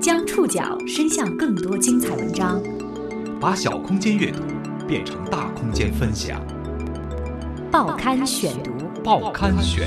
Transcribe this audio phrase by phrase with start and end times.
[0.00, 2.58] 将触角伸向更多精彩文章，
[3.38, 4.42] 把小空间阅读
[4.88, 6.40] 变成大空间分享。
[7.70, 8.72] 报刊选读，
[9.04, 9.86] 报刊选。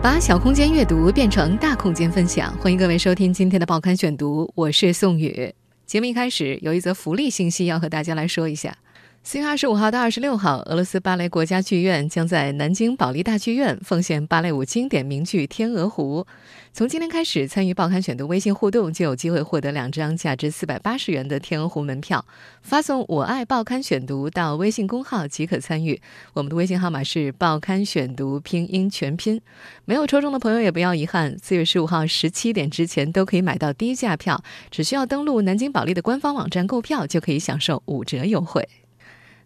[0.00, 5.52] 把小空间阅读变成大空间分享，欢迎各位收听今天的报刊选读，我是宋宇。
[5.86, 8.76] 节目一开始有一则福利信息要和大家来说一下。
[9.24, 16.26] 四月二十五号到二十六号，俄罗斯芭蕾国家剧院将在南京保利大剧院奉献芭蕾舞经典名剧《天鹅湖》。
[16.72, 22.24] 从今天开始，参与报刊选读微信互动就有机会获得两张价值四百八十元的《天鹅湖》门票。
[22.62, 26.02] 发送“我爱报刊选读”到微信公号即可参与。
[26.32, 29.40] 我们的微信号码是“报刊选读”拼音全拼。
[29.84, 38.68] 没有抽中的朋友也不要遗憾，四月十五号十七点之前都可以买到低价票，只需要登录南京保利的官方网站购票，就可以享受五折优惠。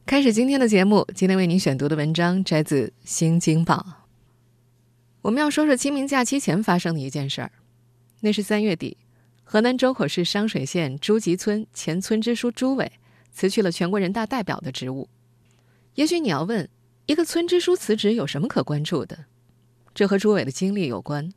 [0.06, 3.74] 开始今天的节目，今天为您选读的文章摘自《新京报》。
[5.20, 7.50] 我们要说说清明假期前发生的一件事儿。
[8.20, 8.96] 那是三月底，
[9.42, 12.92] 河南周口市商水县朱集村前村支书朱伟
[13.32, 15.08] 辞去了全国人大代表的职务。
[15.96, 16.68] 也许你要问，
[17.06, 19.24] 一个村支书辞职有什么可关注的？
[19.92, 21.32] 这和朱伟的经历有关。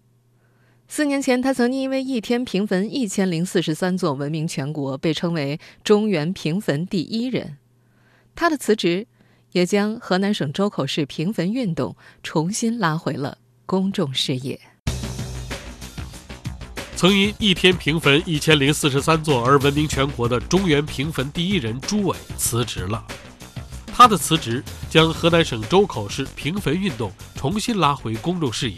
[0.88, 7.58] 四年前，他曾经因为一天平坟一千零四十三座闻名全国，被称为中原平坟第一人。
[8.40, 9.06] 他的辞职，
[9.52, 14.58] 也将河南省周口市平坟运动重新拉回了公众视野。
[16.96, 23.04] 曾因一天平坟一千零四十三座而闻名全国的中原平坟第一人朱伟辞职了。
[23.88, 28.78] 他的辞职将河南省周口市平坟运动重新拉回公众视野。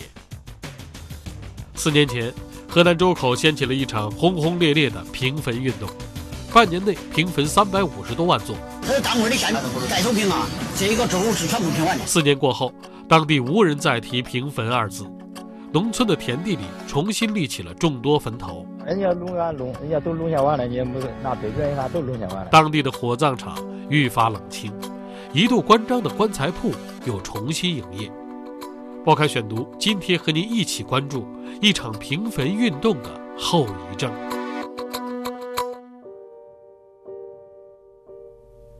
[1.75, 2.33] 四年前，
[2.67, 5.87] 河南周口掀起了一场轰轰烈烈的平坟运动。
[6.51, 9.53] 半年内平坟三百五十多万座，这是当会的县
[9.89, 12.05] 盖头平啊，这个周是全部平完的。
[12.05, 12.73] 四年过后，
[13.07, 15.05] 当地无人再提平坟二字，
[15.71, 18.65] 农村的田地里重新立起了众多坟头。
[18.85, 22.47] 人家弄啊弄，人家都弄下完了，你也没拿对准，啥都弄下完了。
[22.51, 23.55] 当地的火葬场
[23.87, 24.73] 愈发冷清，
[25.31, 26.71] 一度关张的棺材铺
[27.05, 28.11] 又重新营业。
[29.05, 31.25] 报刊选读，今天和您一起关注
[31.61, 34.11] 一场平坟运动的后遗症。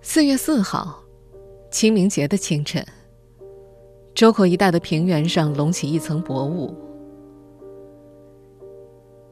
[0.04, 1.00] 四月四号，
[1.70, 2.84] 清明节的清晨，
[4.16, 6.74] 周口一带的平原上隆起一层薄雾，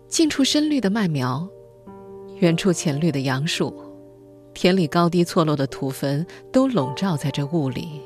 [0.07, 1.49] 近处深绿的麦苗，
[2.37, 3.73] 远处浅绿的杨树，
[4.53, 8.01] 田里高低错落的土坟都笼罩在这雾里。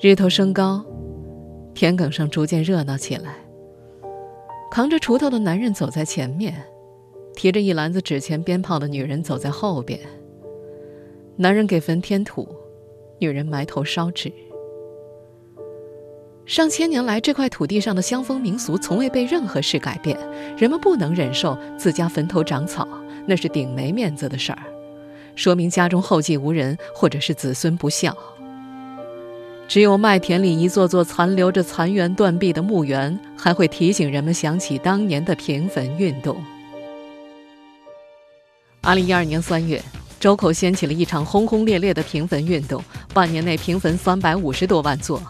[0.00, 0.84] 日头升高，
[1.72, 3.36] 田埂上逐渐热闹起来。
[4.72, 6.60] 扛着锄头的男人走在前面，
[7.36, 10.00] 提着一篮子纸钱鞭炮的女人走在后边。
[11.36, 12.46] 男人给坟添土，
[13.18, 14.30] 女人埋头烧纸。
[16.44, 20.18] 上千年来，这块土地上的乡风民俗从未被任何事改变。
[20.58, 22.86] 人们不能忍受自家坟头长草，
[23.26, 24.62] 那是顶没面子的事儿，
[25.34, 28.14] 说明家中后继无人，或者是子孙不孝。
[29.68, 36.36] 只有麦田里一座座残留着残垣断壁的墓园，还会提醒人们想起当年的平坟运动。
[38.82, 39.80] 二零一二年三月。
[40.22, 42.80] 周口掀起了一场轰轰烈烈的平坟运动，
[43.12, 45.20] 半年内平坟三百五十多万座。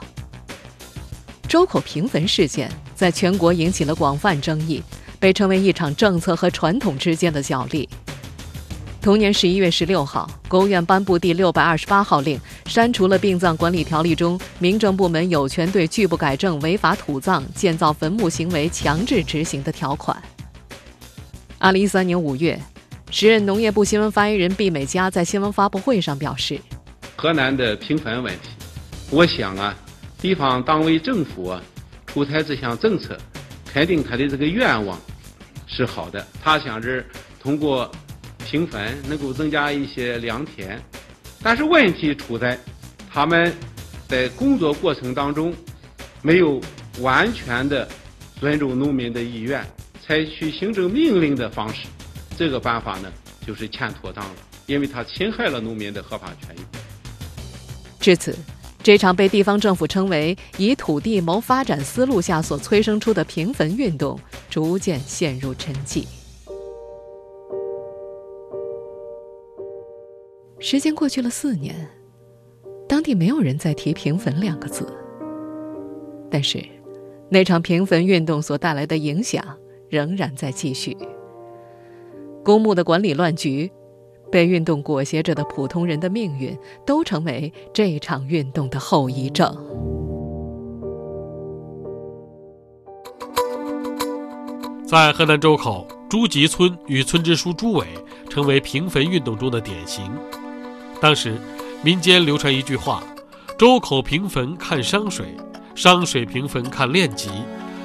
[1.48, 4.82] 周口平坟事件在全国引起了广泛争议，
[5.18, 7.88] 被称为一场政策和传统之间的角力。
[9.00, 20.22] 同年十一月十六号，国务院颁布第六百二十八号令，删除了殡葬管理条例中民政部门有权对拒不改正违法土葬、建造坟墓行为强制执行的条款。
[21.56, 22.60] 二零一三年五月。
[23.12, 26.58] 时任农业部新闻发言人毕美佳在新闻发布会上表示
[27.14, 28.48] ：“河南的平坟问题，
[29.10, 29.76] 我想啊，
[30.18, 31.62] 地方党委政府啊
[32.06, 33.14] 出台这项政策，
[33.70, 34.98] 肯定他的这个愿望
[35.66, 36.26] 是好的。
[36.42, 37.04] 他想着
[37.38, 37.92] 通过
[38.46, 40.80] 平坟能够增加一些良田，
[41.42, 42.58] 但是问题出在
[43.12, 43.52] 他们
[44.08, 45.52] 在工作过程当中
[46.22, 46.58] 没有
[47.00, 47.86] 完全的
[48.40, 49.62] 尊重农民的意愿，
[50.02, 51.86] 采取行政命令的方式。”
[52.36, 53.12] 这个办法呢，
[53.46, 54.34] 就是欠妥当了，
[54.66, 56.60] 因为它侵害了农民的合法权益。
[58.00, 58.36] 至此，
[58.82, 64.18] 这场被地方政府称为“以土地谋发展”思路下所催生出的平坟运动，
[64.50, 66.04] 逐渐陷入沉寂。
[70.58, 71.88] 时间过去了四年，
[72.88, 74.86] 当地没有人再提“平坟”两个字。
[76.30, 76.64] 但是，
[77.28, 79.44] 那场平坟运动所带来的影响
[79.88, 80.96] 仍然在继续。
[82.44, 83.70] 公墓的管理乱局，
[84.30, 89.56] 被运动裹挟着的普通人的命运，都成为这场运动的后遗症。
[94.84, 97.86] 在河南周口，朱集村与村支书朱伟
[98.28, 100.10] 成为平坟运动中的典型。
[101.00, 101.36] 当时，
[101.82, 103.02] 民间流传一句话
[103.56, 105.34] ：“周口平坟看商水，
[105.74, 107.30] 商水平坟看练集，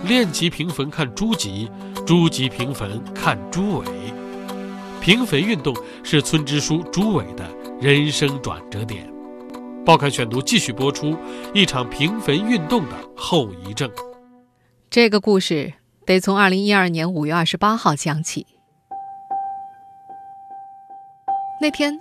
[0.08, 1.70] 练集平坟看朱集，
[2.06, 3.86] 朱集平坟看朱伟。”
[5.08, 5.74] 平坟运动
[6.04, 7.50] 是村支书朱伟的
[7.80, 9.10] 人生转折点。
[9.86, 11.16] 报刊选读继续播出
[11.54, 13.90] 一场平坟运动的后遗症。
[14.90, 15.72] 这个故事
[16.06, 18.46] 得从二零一二年五月二十八号讲起。
[21.62, 21.98] 那天，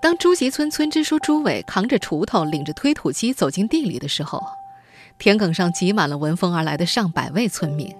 [0.00, 4.42] 当朱集村村支书朱伟扛着锄头、领着推土机走进地里的时候，
[5.18, 7.94] 田埂上挤满了闻风而来的上百位村民，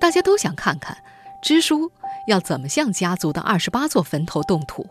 [0.00, 0.98] 大家都想看看
[1.40, 1.92] 支书
[2.26, 4.86] 要怎么向家族的二十八座坟头动土。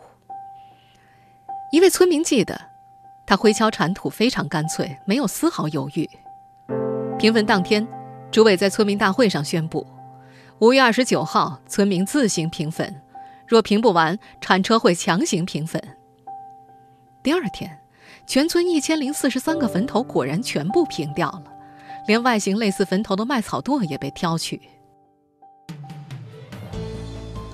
[1.72, 2.74] 一位村民记得。
[3.26, 6.08] 他挥锹铲土非常干脆，没有丝毫犹豫。
[7.18, 7.88] 平坟当天，
[8.30, 9.88] 朱伟在村民大会上宣布：
[10.60, 12.94] 五月二十九号，村民自行平坟，
[13.48, 15.82] 若平不完，铲车会强行平坟。
[17.24, 17.80] 第二天，
[18.28, 21.44] 全村一千零四十三个坟头果然全部平掉了，
[22.06, 24.62] 连外形类似坟头的麦草垛也被挑去。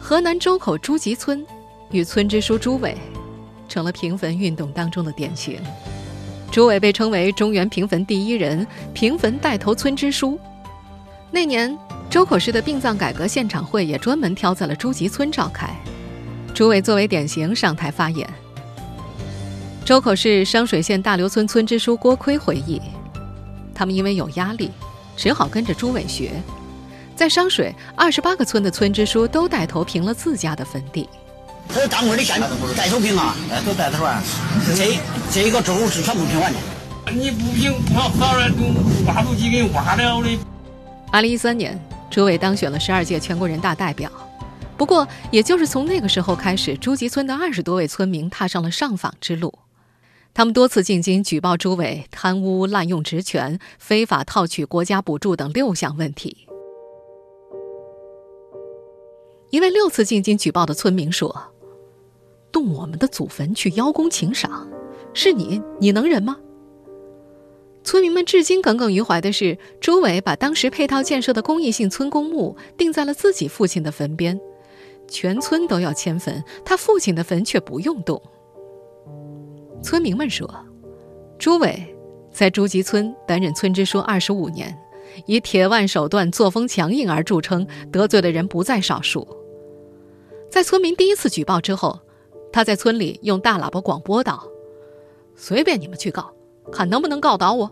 [0.09, 1.45] 河南周口朱集村
[1.91, 2.97] 与村支书朱伟。
[3.67, 5.61] 成了平坟运动当中的典型。
[6.51, 10.39] 朱伟被称为中原平坟第一人，平坟带头村支书。
[11.29, 11.77] 那年，
[12.09, 15.69] 周口市的殡葬改革现场会也专门挑在了朱集村召开。
[16.55, 18.27] 朱伟作为典型上台发言。
[19.85, 22.81] 周口市商水县大刘村村支书郭奎回忆，
[23.75, 24.71] 他们因为有压力，
[25.15, 26.31] 只好跟着朱伟学，
[27.19, 31.09] 在商水二十八个村的村支书都带头平了自家的坟地。
[31.67, 32.39] 这当官的县
[32.77, 33.35] 带头平啊，
[33.65, 34.23] 都带头啊。
[34.73, 34.97] 这
[35.29, 36.59] 这一个周是全部平完的。
[37.11, 38.63] 你不平，我早然都
[39.05, 40.39] 挖土机给挖了的。
[41.11, 41.77] 二零一三年，
[42.09, 44.09] 朱伟当选了十二届全国人大代表。
[44.77, 49.53] 不过，也就是从那个时候开始，朱集村的二十多位村民踏上了上访之路。
[50.33, 56.45] 他们多次进京举报朱伟贪污、滥用职权、非法套取国家补助等六项问题。
[59.49, 61.53] 一位六次进京举报的村民说。
[62.51, 64.67] 动我们的祖坟去邀功请赏，
[65.13, 66.35] 是你，你能忍吗？
[67.83, 74.39] 村民们至今耿耿于怀的是，朱伟把当时配套建设的公益性村公墓定在了自己父亲的坟边，
[75.07, 78.19] 全村都要迁坟，他父亲的坟却不用动。
[79.83, 80.51] 村民们说，
[81.37, 81.95] 朱伟
[82.31, 84.75] 在朱集村担任村支书二十五年，
[85.25, 89.27] 以铁腕手段、作风强硬而著称，得罪的人不在少数。
[90.49, 91.99] 在村民第一次举报之后。
[92.51, 94.43] 他在村里用大喇叭广播道
[95.37, 96.33] ：“随便你们去告，
[96.71, 97.71] 看能不能告倒我。”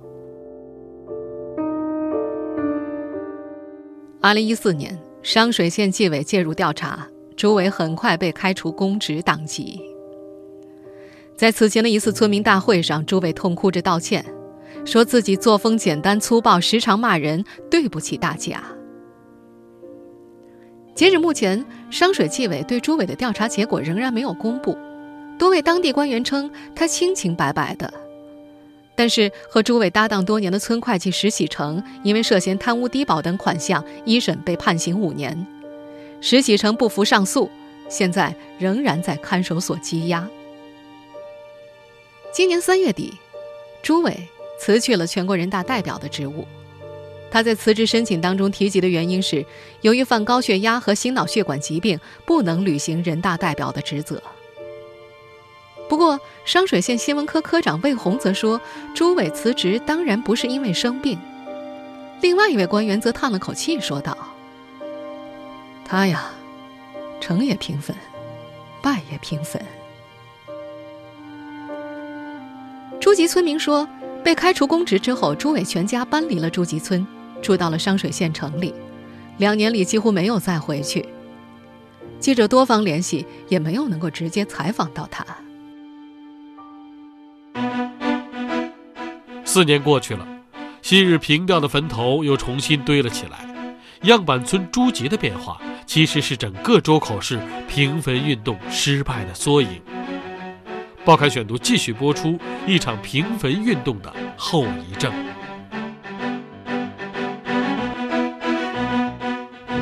[4.22, 9.82] 二零一四年，商水县纪委介入调查，朱伟很快被开除公职党籍。
[11.36, 14.24] 在此前的一次村民大会上，朱伟痛哭着道歉，
[14.88, 18.64] 说自己作风简单粗暴，时常骂人，对不起大家。
[20.96, 24.78] 截止目前，商水纪委对朱伟的调查结果仍然没有公布。
[25.38, 27.94] 多位当地官员称他清清白白的，
[28.96, 35.46] 但是和朱伟搭档多年的村会计石喜成因为涉嫌贪污低保等款项，一审被判刑五年。
[36.22, 37.50] 石喜成不服上诉，
[37.90, 40.26] 现在仍然在看守所羁押。
[42.32, 43.14] 今年三月底，
[43.84, 44.18] 朱伟
[44.60, 46.48] 辞去了全国人大代表的职务。
[47.30, 49.46] 他在辞职申请当中提及的原因是，
[49.82, 54.22] 由于患高血压和心脑血管疾病，不能履行人大代表的职责。
[55.90, 58.60] 不过，商水县新闻科科长魏红则说，
[58.96, 61.20] 朱伟辞职当然不是因为生病。
[62.22, 64.18] 另外一位官员则叹了口气说道
[65.86, 66.32] ：“他呀，
[67.20, 67.96] 成也平分，
[68.82, 69.62] 败也平分。”
[73.00, 73.88] 朱集村民说，
[74.28, 77.08] 被开除公职之后，朱伟全家搬离了朱集村。
[77.42, 78.74] 住到了商水县城里，
[79.38, 81.06] 两年里几乎没有再回去。
[82.20, 85.26] 记者多方联系，也没有能够直接采访到他。
[89.46, 90.28] 四年过去了，
[90.82, 93.48] 昔日平掉的坟头又重新堆了起来。
[94.02, 99.82] 样板村朱集的变化，其实是整个周口市平坟运动失败的缩影。
[101.08, 105.10] 报刊选读继续播出一场平坟运动的后遗症。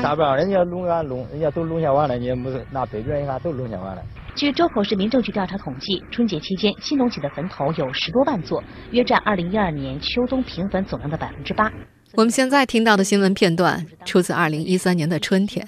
[0.04, 0.38] 咋办？
[0.38, 4.04] 人家弄啊弄，人家都弄下完了，你也没拿备卷，你看都弄下完了。
[4.36, 11.72] 据周口市民政局调查统计，春节期间新隆起的坟头有十多万座，约占二零一二年秋冬平坟总量的百分之八。
[12.14, 15.68] 我们现在听到的新闻片段出自二零一三年的春天，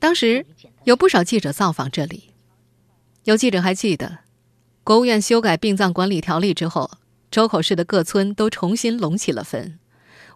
[0.00, 0.44] 当时
[0.82, 2.30] 有不少记者造访这里。
[3.22, 4.18] 有记者还记得，
[4.86, 6.88] 国务院修改殡葬管理条例之后，
[7.28, 9.80] 周口市的各村都重新隆起了坟，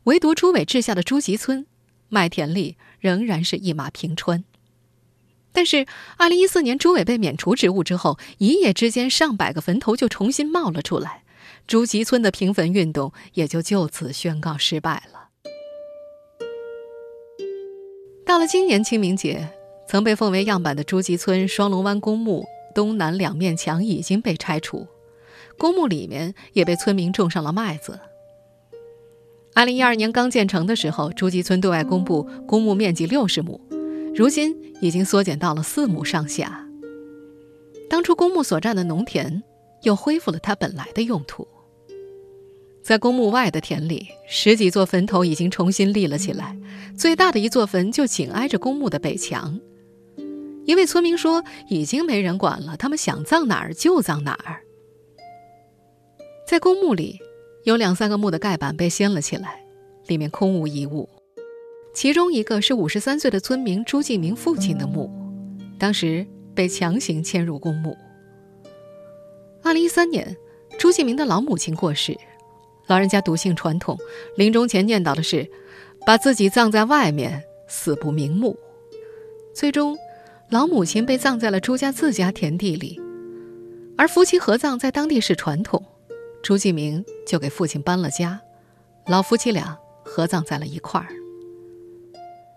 [0.02, 1.66] 唯独朱伟治下的朱集村，
[2.08, 4.42] 麦田里仍然是一马平川。
[5.52, 5.86] 但是
[6.18, 11.22] ，2014年朱伟被免除职务之后，一夜之间上百个坟头就重新冒了出来。
[11.68, 15.28] 朱集村的平坟运动也就就此宣告失败了。
[18.26, 19.48] 到了今年清明节，
[19.86, 24.86] 曾被奉为样板的朱集村双龙湾公墓东南两面墙已经被拆除，
[25.58, 27.98] 公墓里面也被村民种上了麦子。
[29.54, 33.60] 二零一二年刚建成的时候，朱集村对外公布公墓面积六十亩，
[34.14, 36.66] 如今已经缩减到了四亩上下。
[37.88, 39.42] 当初公墓所占的农田
[39.82, 41.46] 又恢复了它本来的用途。
[42.82, 46.56] 在公墓外的田里，十几座坟头已经重新立了起来。
[46.96, 49.60] 最大的一座坟就紧挨着公墓的北墙。
[50.70, 54.60] 一位村民说：“已经没人管了，他们想葬哪儿就葬哪儿。”
[56.46, 57.18] 在公墓里，
[57.64, 59.64] 有两三个墓的盖板被掀了起来，
[60.06, 61.08] 里面空无一物。
[61.92, 65.10] 其中一个是五十三岁的村民朱继明父亲的墓，
[65.76, 66.24] 当时
[66.54, 67.98] 被强行迁入公墓。
[69.64, 70.36] 二零一三年，
[70.78, 72.16] 朱继明的老母亲过世。
[72.86, 73.98] 老人家笃信传统，
[74.36, 75.50] 临终前念叨的是，
[76.06, 78.56] 把自己葬在外面，死不瞑目。
[79.52, 79.98] 最终，
[80.50, 83.00] 老母亲被葬在了朱家自家田地里，
[83.96, 85.80] 而夫妻合葬在当地是传统。
[86.42, 88.40] 朱继明就给父亲搬了家，
[89.06, 91.06] 老夫妻俩合葬在了一块儿。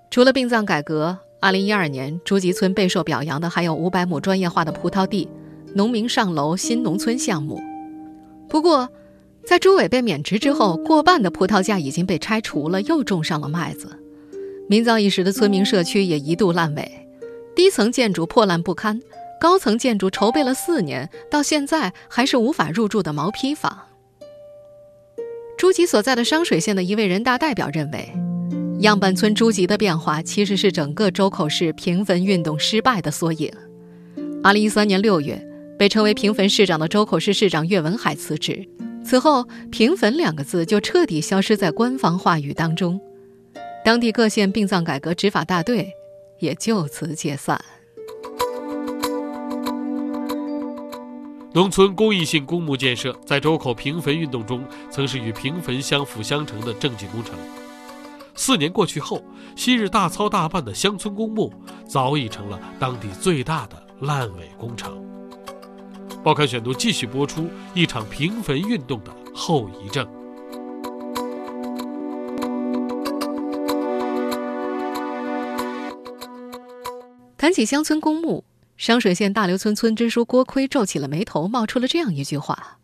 [0.09, 5.29] 除了殡葬改革，2012年朱集村备受表扬的还有500亩专业化的葡萄地、
[5.75, 7.61] 农民上楼新农村项目。
[8.49, 8.89] 不过，
[9.45, 13.99] 在朱伟被免职之后，过半的葡萄架已经被拆除了，又种上了麦子。
[14.67, 17.02] 名噪一时的村民社区也一度烂尾，
[17.55, 19.01] 低层建筑破烂不堪，
[19.39, 23.87] 高层建筑筹备了四年，到现在还是无法入住的毛坯房。
[25.57, 28.11] 朱吉所在的商水县的一位人大代表认为，
[28.79, 33.51] 样板村朱吉的变化其实是整个周口市平坟运动失败的缩影。
[34.43, 35.41] 二零一三年六月，
[35.77, 38.67] 被称为平坟市长的周口市市长岳文海辞职。
[39.05, 42.99] 此后，“平坟”两个字就彻底消失在官方话语当中，
[43.85, 45.89] 当地各县殡葬改革执法大队
[46.43, 47.63] 也就此解散。
[51.53, 57.33] 农村公益性公墓建设在周口平坟运动中，曾是与平坟相辅相成的政绩工程。
[58.35, 59.23] 四年过去后，
[59.55, 61.53] 昔日大操大办的乡村公墓，
[61.87, 65.01] 早已成了当地最大的烂尾工程。
[66.23, 70.05] 报刊选读继续播出一场平坟运动的后遗症。
[77.43, 78.45] 谈起乡村公墓，
[78.77, 82.79] 商水县大刘村村支书郭奎皱起了眉头，冒出了这样一句话：“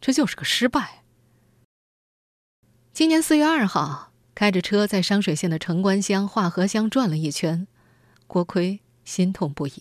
[0.00, 1.02] 这就是个失败。”
[2.94, 7.66] 今年四月二号，开着车在商水县的城关乡、化河乡转了一圈，
[8.26, 9.74] 郭奎心痛不已。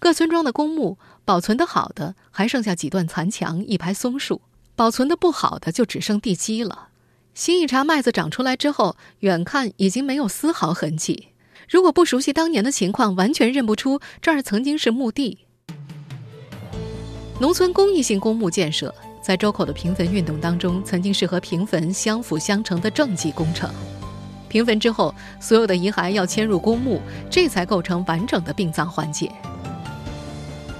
[0.00, 4.40] 各村庄的公墓保存的好的还剩下几段残墙、一排松树；
[4.74, 6.88] 保存的不好的就只剩地基了。
[7.32, 11.28] 新一茬麦子长出来之后，远看已经没有丝毫痕迹。
[11.68, 15.38] 如果不熟悉当年的情况，完全认不出这儿曾经是墓地。
[17.40, 23.68] 农村公益性公墓建设在周口的平坟运动当中，曾经是和平坟相辅相成的政绩工程。
[24.48, 29.30] 平坟之后，所有的遗骸要迁入公墓，这才构成完整的殡葬环节。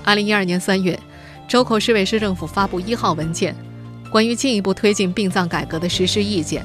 [0.05, 0.99] 二零一二年三月，
[1.49, 3.55] 周口市委市政府发布一号文件，
[4.11, 6.65] 关于进一步推进殡葬改革的实施意见，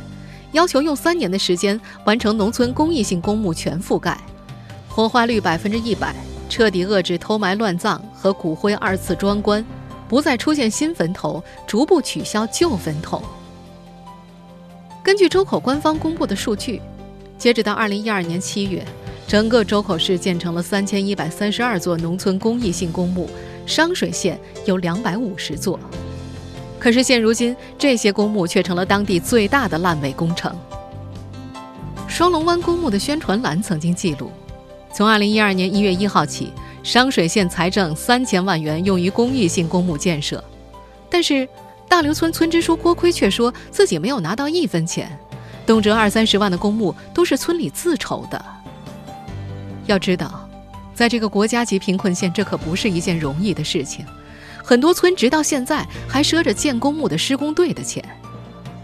[0.51, 4.17] 要求用三年的时间完成农村公益性公墓全覆盖，
[4.88, 6.15] 火化率百分之一百，
[6.50, 9.65] 彻底遏制偷埋乱葬和骨灰二次装棺，
[10.08, 13.22] 不再出现新坟头，逐步取消旧坟头。
[15.03, 16.81] 根据周口官方公布的数据，
[17.38, 18.86] 截止到二零一二年七月。
[19.27, 23.29] 整个周口市建成了三千一百三十二座农村公益性公墓，
[23.65, 25.79] 商水县有两百五十座。
[26.81, 30.51] 可是现如今，这些公墓却成了当地最大的烂尾工程。
[32.07, 34.31] 双龙湾公墓的宣传栏曾经记录，
[34.91, 40.43] 从二零一二年一月一号起，商水县财政三千万元用于公益性公墓建设，
[41.07, 41.47] 但是
[41.88, 45.15] 大刘村村支书郭奎却说自己没有拿到一分钱，
[45.67, 48.43] 动辄二三十万的公墓都是村里自筹的。
[49.85, 50.50] 要知道，
[50.95, 54.03] 在这个国家级贫困县，这可不是一件容易的事情。
[54.63, 58.03] 很多村直到现在还赊着建公墓的施工队的钱。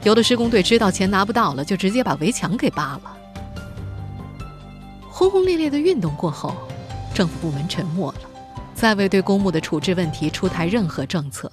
[0.04, 3.18] 有的施工队知道钱拿不到了，就直接把围墙给扒了。
[5.10, 6.56] 轰轰烈烈的运动过后，
[7.14, 8.22] 政府部门沉默了，
[8.76, 11.52] 再未对公墓的处置问题出台任何政策。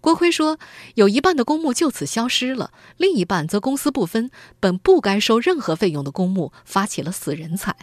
[0.00, 0.58] 郭辉说
[0.96, 7.76] ：“有一半的公墓就此消失了，另一半则公私不分，本不该收任何费用的公墓发起了死人财。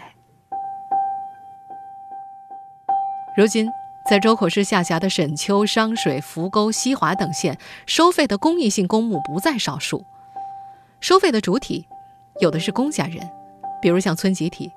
[3.37, 3.69] 如今，
[4.09, 10.05] 在周口市下辖的沈丘、商水、扶沟、西华等县，收费的公益性公墓不在少数。
[11.01, 11.85] 收费的主体，
[12.39, 13.29] 有的是公家人，
[13.81, 14.69] 比如像村集体；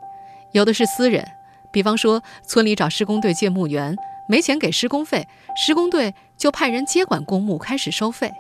[0.52, 1.24] 有的是私人，
[1.70, 3.96] 比方说村里找施工队借墓园。”
[4.28, 8.30] 没钱给施工费，施工队就派人接管公墓，开始收费。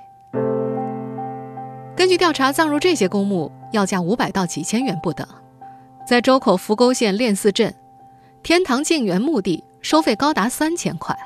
[1.96, 5.26] 根据调查，葬入这些公墓要价五百到几千元不等。
[6.06, 7.74] 在周口扶沟县练寺镇，
[8.44, 11.16] 天堂静园墓地收费高达三千块。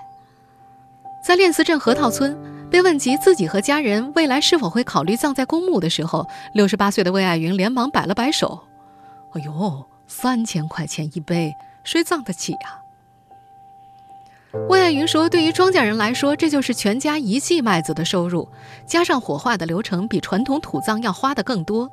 [1.26, 2.36] 在练寺镇河套村，
[2.70, 8.60] 被问及自己和家人未来是否会考虑葬在公墓的时候，六十八岁的魏爱云连忙摆了摆手
[9.32, 12.80] ：“哎呦，三千块钱一杯，谁葬得起呀？”
[14.68, 18.48] 魏爱云说：“对于庄稼人来说，这就是全家一季麦子的收入，
[18.86, 21.90] 加上火化的流程比传统土葬要花的更多。”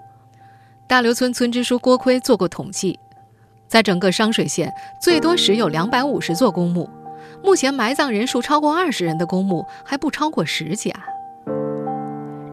[0.88, 3.00] 大刘村村支书郭奎做过统计，
[3.72, 6.90] 在整个商水县，最多时有两百五十座公墓，
[7.42, 10.92] 目前埋葬人数超过二十人的公墓还不超过十家。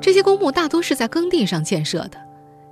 [0.01, 2.17] 这些公墓大多是在耕地上建设的，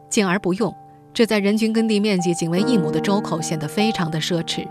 [0.08, 0.72] 敬而不用，
[1.12, 4.64] 这在人均耕地面积仅为一亩的周口显得非常的奢侈。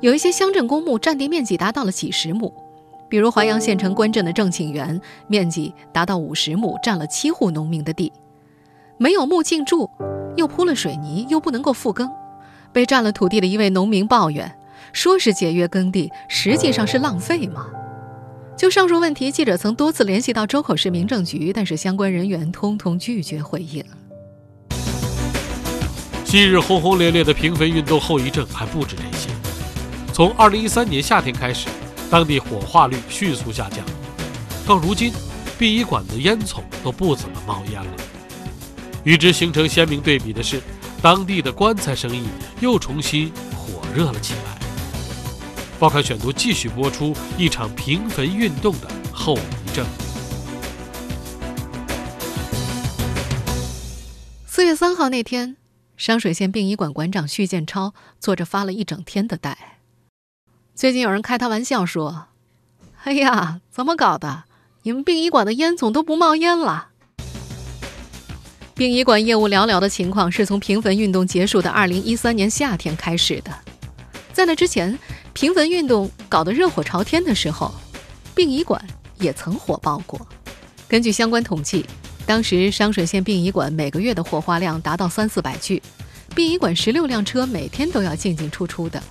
[0.00, 2.52] 有一些乡镇公墓占地面积达到了几十亩，
[3.08, 8.12] 比如淮阳县城关镇的正庆园，面积达到五十亩，占了七户农民的地，
[8.96, 9.88] 没有墓径筑，
[10.36, 12.10] 又铺了水泥，又不能够复耕。
[12.72, 14.52] 被占了土地的一位农民抱怨
[14.92, 17.66] ：“说是节约耕地，实际上是浪费嘛。”
[18.56, 23.84] 就上述问题，记者曾多次联系到周口市民政局，但是相关人员通通拒绝回应。
[26.24, 29.30] 昔日轰轰烈烈的平坟运动后遗症还不止这些。
[30.12, 31.68] 从二零一三年夏天开始，
[32.10, 33.78] 当地火化率迅速下降，
[34.66, 35.12] 到如今，
[35.56, 37.90] 殡仪馆的烟囱都不怎么冒烟了。
[39.04, 40.60] 与之形成鲜明对比的是，
[41.00, 42.26] 当地的棺材生意
[42.60, 44.58] 又重新火热了起来。
[45.78, 49.86] 报刊选读继续播出一场平坟运动的后遗症。
[54.44, 55.56] 四月三号那天，
[55.96, 59.78] 商水县殡仪馆馆长徐建超坐着发了一整天的呆。
[60.74, 62.26] 最近有人开他玩笑说
[63.04, 64.44] ：“哎呀，怎么搞的？
[64.82, 66.88] 你们殡仪馆的烟囱都不冒烟了？”
[68.78, 73.50] 殡仪馆业务寥寥的情况是从平坟运动结束的2013年夏天开始的。
[74.32, 74.96] 在那之前，
[75.32, 77.74] 平坟运动搞得热火朝天的时候，
[78.36, 78.80] 殡仪馆
[79.18, 80.24] 也曾火爆过。
[80.86, 81.84] 根据相关统计，
[82.24, 85.82] 当时商水县殡仪馆每个月的火化量达到三四百具，
[86.36, 89.02] 殡仪馆十六辆车每天都要进进出出的。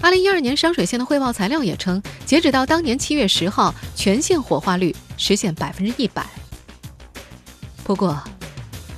[0.00, 6.26] 二零一二年，商水县的汇报材料也称，截止到当年七月十号，全县火化率实现百分之一百。
[7.84, 8.20] 不过，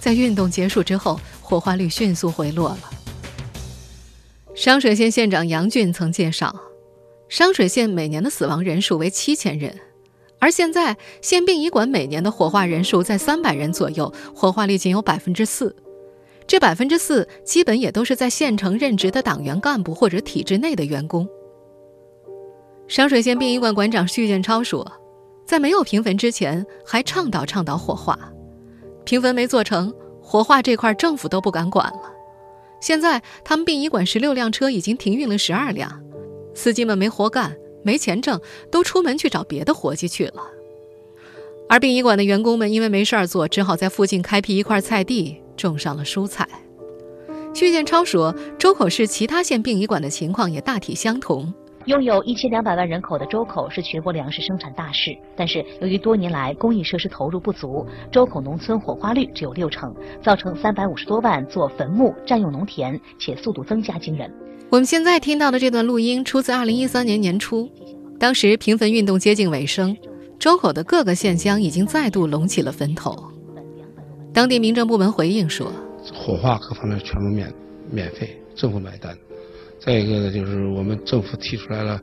[0.01, 2.79] 在运动结束之后，火化率迅速回落了。
[4.55, 6.55] 商水县县长杨俊曾介绍，
[7.29, 9.79] 商水县每年的死亡人数为七千人，
[10.39, 15.75] 而现在县殡仪馆每年的火化人数在三百人左右，火化率仅有百分之四。
[16.47, 21.29] 这百分之四基本也都是在县城任职的党员干部或者体制内的员工。
[22.89, 24.91] 商水县殡仪馆馆长徐建超说，
[25.47, 28.19] 在没有平坟之前，还倡导倡导火化，
[29.09, 29.91] 平坟没做成，
[30.21, 32.13] 火化这块政府都不敢管了。
[32.79, 36.03] 现在他们殡仪馆十六辆车已经停运了十二辆，
[36.55, 38.39] 司机们没活干，没钱挣，
[38.71, 40.43] 都出门去找别的活计去了。
[41.71, 45.39] 而殡仪馆的员工们因为没事儿做，只好在附近开辟一块菜地。
[45.57, 46.47] 种上了蔬菜。
[47.55, 51.51] 徐建超说，周口市其他县殡仪馆的情况也大体相同。
[51.89, 64.31] 拥有一千两百万人口的周口是全国粮食生产大市，但是由于多年来公益设施投入不足，周口农村火化率只有六成，造成三百五十多万座坟墓占用农田，且速度增加惊人。
[64.69, 67.67] 我们现在听到的这段录音出自二零一三年年初，
[68.21, 69.97] 当时平坟运动接近尾声，
[70.39, 73.17] 周口的各个县乡已经再度隆起了坟头。
[74.35, 75.73] 当地民政部门回应说
[76.13, 77.51] ：“火化各方面全部免
[77.91, 79.17] 免费，政府买单。
[79.81, 82.01] 再一个呢，就是我们政府提出来了，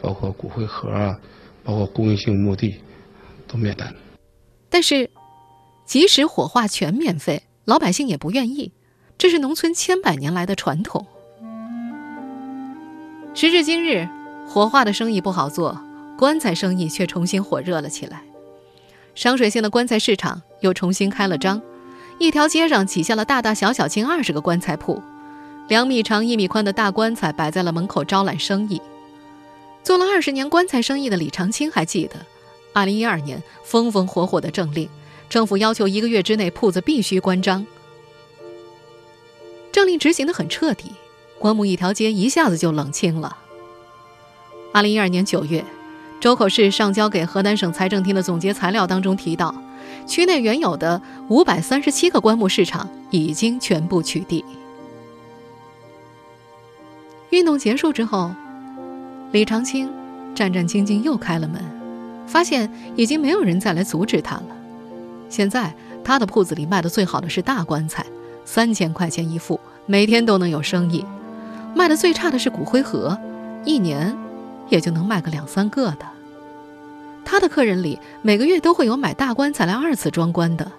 [0.00, 1.18] 包括骨灰盒啊，
[1.64, 2.76] 包括公益性墓地，
[3.46, 3.92] 都免单。
[4.70, 5.10] 但是，
[5.84, 8.72] 即使火化全免费，老百姓也不愿意。
[9.16, 11.04] 这是农村千百年来的传统。
[13.34, 14.08] 时至今日，
[14.46, 15.80] 火化的生意不好做，
[16.16, 18.22] 棺材生意却重新火热了起来。”
[19.16, 21.60] 商水县的棺材市场又重新开了张，
[22.20, 25.02] 一条街上挤下了大大小小近二十个棺材铺，
[25.68, 28.80] 两米长、一米宽的大棺材摆在了门口招揽生意。
[29.84, 32.16] 做了二十年棺材生意的李长青还记得，
[32.72, 34.88] 二零一二年风风火火的政令，
[35.28, 37.66] 政府要求一个月之内铺子必须关张。
[39.70, 40.90] 政令执行的很彻底，
[41.38, 43.36] 棺木一条街一下子就冷清了。
[44.72, 45.64] 二零一二年九月。
[46.20, 49.54] 周口市上交给河南省财政厅的总结材料当中提到，
[50.04, 54.44] 区内原有的五百三十七个棺木市场已经全部取缔。
[57.30, 58.32] 运动结束之后，
[59.32, 59.90] 李长青
[60.34, 61.62] 战战兢兢又开了门，
[62.26, 64.46] 发现已经没有人再来阻止他了。
[65.28, 68.04] 现在他的铺子里卖的最好的是大棺材，
[68.44, 71.04] 三千块钱一副，每天都能有生意；
[71.74, 73.18] 卖的最差的是骨灰盒，
[73.64, 74.16] 一年。
[74.70, 76.06] 也就能卖个两三个的。
[77.24, 80.70] 他的客人里每个月都会有买大棺材来二次装棺的。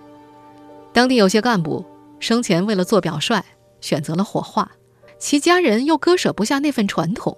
[0.94, 1.84] 当地有些干部
[2.20, 3.42] 生前为了做表率，
[3.82, 4.70] 选择了火化，
[5.20, 7.38] 其家人又割舍不下那份传统，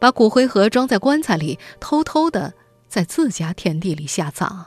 [0.00, 2.52] 把骨灰盒装在棺材里，偷偷的
[2.88, 4.66] 在自家田地里下葬。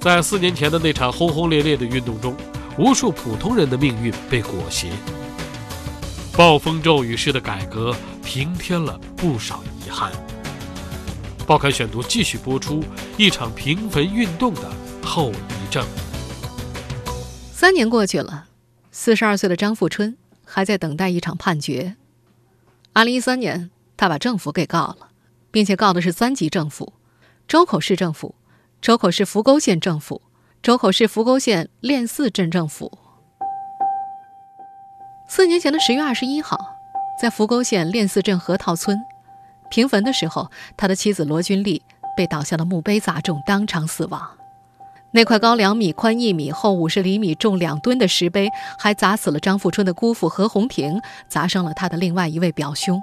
[0.00, 2.34] 在四年前的那场轰轰烈烈的运动中，
[2.76, 4.90] 无数普通人的命运被裹挟。
[6.36, 10.10] 暴风骤雨式的改革平添了不少遗憾。
[11.46, 12.82] 报刊选读继续播出
[13.16, 14.62] 一场平坟运动的
[15.04, 15.86] 后遗症。
[17.62, 18.48] 三年过去了，
[18.90, 21.94] 四十二岁的张富春还在等待一场判决。
[22.92, 25.10] 二零一三年，他把政府给告了，
[25.52, 26.94] 并且告的是三级政府：
[27.46, 28.34] 周口市政府、
[28.80, 30.22] 周口市扶沟县政府、
[30.60, 32.98] 周口市扶沟县练寺镇政府。
[35.28, 36.58] 四年前的十月二十一号，
[37.16, 38.98] 在扶沟县练寺镇河套村
[39.70, 41.84] 平坟的时候，他的妻子罗君丽
[42.16, 44.36] 被倒下的墓碑砸中，当场死亡。
[45.14, 48.48] 那块高两米、宽一米、厚五十厘米、重两吨的石碑，
[48.78, 53.02] 还砸死了张富春的姑父何红婷，砸伤了他的另外一位表兄。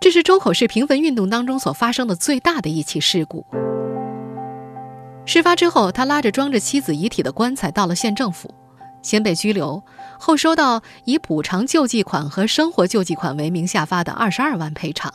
[0.00, 3.44] 这是周口市平坟运动当中所发生的最大的一起事故。
[5.24, 8.52] 事发之后，他拉着装着妻子遗体的棺材到了县政府。
[9.02, 9.82] 先被拘留，
[10.16, 15.12] 后收到以补偿救济款和生活救济款为名下发的二十二万赔偿。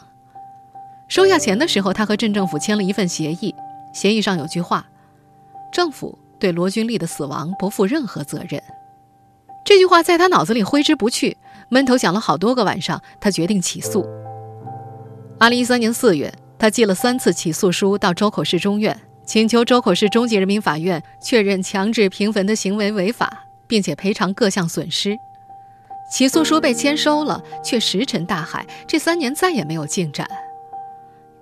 [1.07, 3.55] 收下钱的时候，他和镇政府签了一份协议，
[3.93, 4.85] 协议上有句话
[5.71, 8.61] ：“政府对罗君丽的死亡不负任何责任。”
[9.65, 11.37] 这句话在他脑子里挥之不去，
[11.69, 14.05] 闷头想了好多个晚上，他决定起诉。
[15.39, 23.43] 二零一三年四月，他寄了三次起诉书到周口市中院，请求周口市中级人民法院确认强制平坟的行为违法。
[23.67, 25.13] 并且赔偿各项损失，
[26.09, 28.65] 起诉书被签收了，却石沉大海。
[28.87, 30.25] 这三年再也没有进展。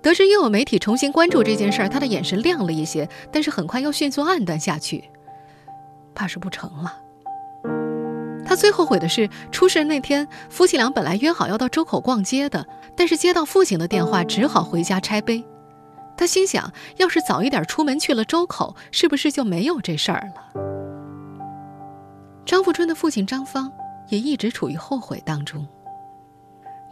[0.06, 5.10] 得知又有媒体重新关注这件事儿，他的眼神亮了一些，但是很快又迅速暗淡下去，
[6.14, 6.96] 怕是不成了。
[8.44, 12.64] 他最后悔的是，出事那天夫妻俩本来约好要到周口逛街的，
[12.96, 15.44] 但是接到父亲的电话，只好回家拆碑。
[16.16, 20.62] 他心想，要是早一点出门去了周口，是不是就没有这事儿了？
[22.46, 23.72] 张富春的父亲张芳
[24.08, 25.66] 也一直处于后悔当中。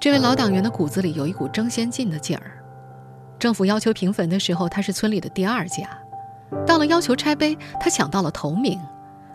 [0.01, 2.61] 这位老党员的骨子里有一股争先进的劲儿。
[3.39, 5.87] 政府要求平坟的时候，他是村里的第二家；
[6.67, 8.81] 到了要求拆碑，他抢到了头名。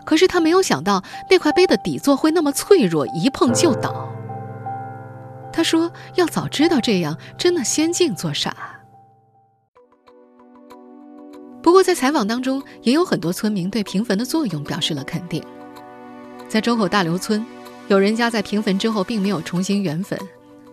[0.04, 4.08] 可是他没有想到那块碑的底座会那么脆弱，一碰就倒。
[5.52, 8.54] 他说：“要早知道这样，真的先进做啥？”
[11.62, 15.44] 不过在采访当中，也有很多村民对平坟的作用表示了肯定。
[16.48, 17.44] 在周口大刘村，
[17.88, 20.18] 有人家在平坟之后并没有重新原坟，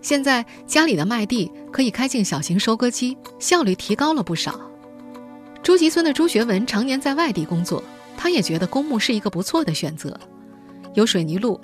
[0.07, 4.57] 现在家里的麦地可以开进小型收割机，效率提高了不少。
[5.61, 7.83] 朱集村的朱学文常年在外地工作，
[8.15, 10.17] 他也觉得公墓是一个不错的选择，
[10.93, 11.59] 有水泥路，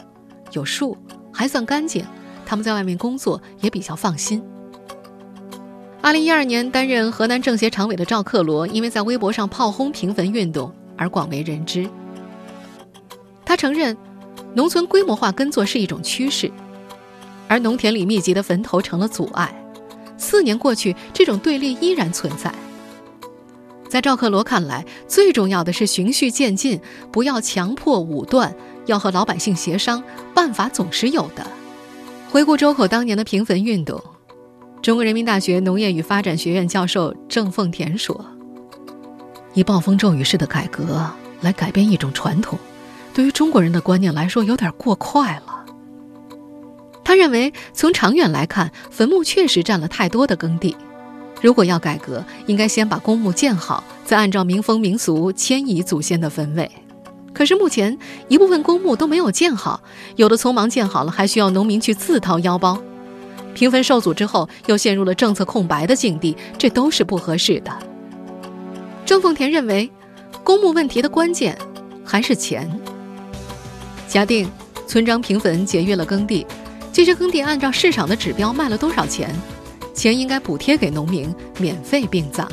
[0.52, 0.98] 有树，
[1.32, 2.06] 还算干净，
[2.46, 4.44] 他们在外面工作也比较放心。
[6.02, 11.90] 二零一二年担任河南政协常委的赵克罗，因为在微博上炮轰平坟运动而广为人知。
[13.46, 13.96] 他承认，
[14.54, 16.52] 农村规模化耕作是一种趋势，
[17.48, 19.54] 而农田里密集的坟头成了阻碍。
[20.18, 22.54] 四年过去，这种对立依然存在。
[23.90, 26.80] 在赵克罗看来，最重要的是循序渐进，
[27.12, 30.04] 不要强迫武断，要和老百姓协商，
[30.34, 31.46] 办法总是有的。
[32.32, 34.02] 回顾周口当年的平坟运动，
[34.82, 38.26] 中国人民大学农业与发展学院教授郑凤田说
[39.54, 41.08] ：“以暴风骤雨式的改革
[41.42, 42.58] 来改变一种传统。”
[43.14, 45.53] 对于中国人的观念来说，有点过快了。
[47.04, 50.76] 他认为，从长远来看，坟墓确实占了太多的耕地。
[51.42, 56.72] 如果要改革，应该先把公墓建好，再按照民风民俗迁移祖先的坟位。
[57.34, 59.82] 可是目前一部分公墓都没有建好，
[60.16, 62.82] 有的匆忙建好了，还需要农民去自掏腰包。
[63.54, 67.72] 平坟受阻之后，又陷入了政策空白的境地，这都是不合适的。
[69.06, 69.92] 郑凤田认为，
[70.44, 71.58] 公墓问题的关键
[72.06, 72.70] 还是钱。
[74.08, 74.50] 假定
[74.88, 76.46] 村庄平坟节约了耕地，
[76.94, 79.36] 这些耕地按照市场的指标卖了多少钱？
[79.96, 82.48] 钱应该补贴给农民，免费殡葬。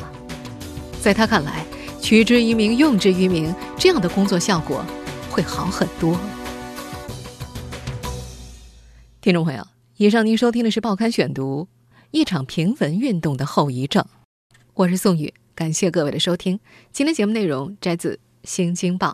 [0.99, 1.63] 在他看来，
[2.01, 4.83] 取之于民，用之于民，这样的工作效果
[5.29, 6.19] 会好很多。
[9.21, 9.63] 听众朋友，
[9.97, 11.67] 以上您收听的是《报刊选读》，
[12.09, 14.03] 一场平坟运动的后遗症。
[14.73, 16.59] 我是宋宇，感谢各位的收听。
[16.91, 19.09] 今天节目内容摘自《新京报》，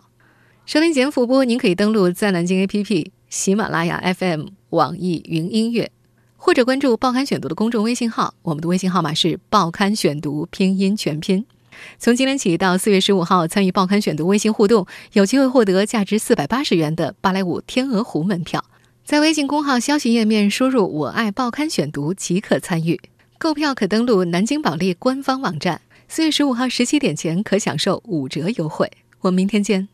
[0.64, 5.90] 收听节目复播，您可以登录在南京 APP、喜马拉雅 FM、网易云音乐。
[6.36, 11.44] 或者关注《报刊选读》的公众微信号，我们的微信号码是《报刊选读》拼音全拼。
[11.98, 18.64] 从今天起到四月十五号，参与《报刊选读》微信互动，有机会获得价值四百八十元的芭蕾舞天鹅湖门票。
[19.04, 23.00] 在微信公号消息页面输入“我爱报刊选读”即可参与
[23.38, 25.80] 购票，可登录南京保利官方网站。
[26.08, 28.90] 四月十五号十七点前可享受五折优惠。
[29.20, 29.86] 我们明天见。